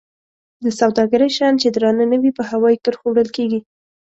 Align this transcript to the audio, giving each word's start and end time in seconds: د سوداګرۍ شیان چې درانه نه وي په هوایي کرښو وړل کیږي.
د 0.63 0.65
سوداګرۍ 0.79 1.29
شیان 1.35 1.55
چې 1.61 1.67
درانه 1.75 2.05
نه 2.11 2.17
وي 2.21 2.31
په 2.37 2.43
هوایي 2.51 2.77
کرښو 2.83 3.07
وړل 3.09 3.29
کیږي. 3.37 3.59